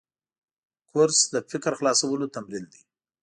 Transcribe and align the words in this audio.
کورس 0.89 1.19
د 1.33 1.35
فکر 1.51 1.71
خلاصولو 1.79 2.31
تمرین 2.35 2.65
دی. 2.71 2.81